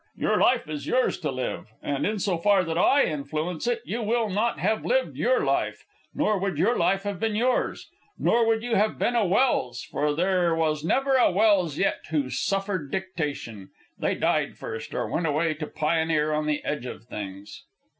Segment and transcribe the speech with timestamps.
[0.17, 4.01] Your life is yours to live, and in so far that I influence it you
[4.01, 5.85] will not have lived your life,
[6.15, 7.87] nor would your life have been yours.
[8.17, 12.31] Nor would you have been a Welse, for there was never a Welse yet who
[12.31, 13.69] suffered dictation.
[13.99, 17.63] They died first, or went away to pioneer on the edge of things.